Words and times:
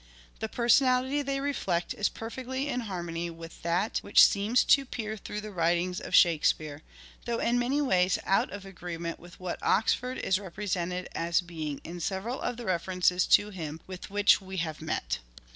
The 0.39 0.49
per 0.49 0.67
sonality 0.67 1.23
they 1.23 1.39
reflect 1.39 1.93
is 1.93 2.09
perfectly 2.09 2.67
in 2.69 2.79
harmony 2.89 3.29
with 3.29 3.61
that 3.61 3.99
which 3.99 4.25
seems 4.25 4.63
to 4.63 4.83
peer 4.83 5.15
through 5.15 5.41
the 5.41 5.51
writings 5.51 5.99
of 6.01 6.15
Shake 6.15 6.43
speare, 6.43 6.81
though 7.25 7.37
in 7.37 7.59
many 7.59 7.81
ways 7.83 8.17
out 8.25 8.49
of 8.51 8.65
agreement 8.65 9.19
with 9.19 9.39
what 9.39 9.61
Oxford 9.61 10.17
is 10.17 10.39
represented 10.39 11.07
as 11.13 11.39
being 11.41 11.81
in 11.83 11.99
several 11.99 12.41
of 12.41 12.57
the 12.57 12.65
references 12.65 13.27
to 13.27 13.51
him 13.51 13.79
with 13.85 14.09
which 14.09 14.41
we 14.41 14.57
have 14.57 14.81
met. 14.81 15.19